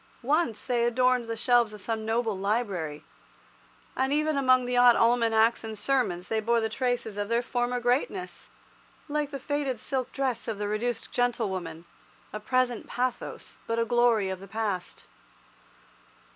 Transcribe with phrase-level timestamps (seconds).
[0.23, 3.05] Once they adorned the shelves of some noble library,
[3.95, 7.43] and even among the odd almanacs and the sermons they bore the traces of their
[7.43, 8.49] former greatness,
[9.07, 11.85] like the faded silk dress of the reduced gentlewoman,
[12.33, 15.05] a present pathos but a glory of the past.